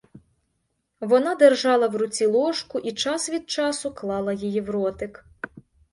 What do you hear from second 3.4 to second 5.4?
часу клала її в ротик.